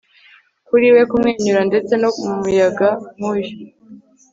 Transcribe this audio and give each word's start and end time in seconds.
kuriwe 0.67 1.01
kumwenyura, 1.09 1.61
ndetse 1.69 1.93
no 2.01 2.09
mumuyaga 2.23 2.89
nkuyu 3.17 3.49